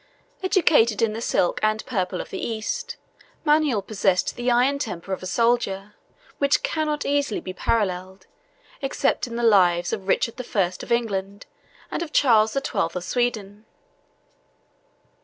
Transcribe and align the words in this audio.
Educated 0.41 0.99
in 1.03 1.13
the 1.13 1.21
silk 1.21 1.59
and 1.61 1.85
purple 1.85 2.21
of 2.21 2.31
the 2.31 2.43
East, 2.43 2.97
Manuel 3.45 3.83
possessed 3.83 4.35
the 4.35 4.49
iron 4.49 4.79
temper 4.79 5.13
of 5.13 5.21
a 5.21 5.27
soldier, 5.27 5.93
which 6.39 6.63
cannot 6.63 7.05
easily 7.05 7.39
be 7.39 7.53
paralleled, 7.53 8.25
except 8.81 9.27
in 9.27 9.35
the 9.35 9.43
lives 9.43 9.93
of 9.93 10.07
Richard 10.07 10.37
the 10.37 10.43
First 10.43 10.81
of 10.81 10.91
England, 10.91 11.45
and 11.91 12.01
of 12.01 12.11
Charles 12.11 12.53
the 12.53 12.61
Twelfth 12.61 12.95
of 12.95 13.03
Sweden. 13.03 13.65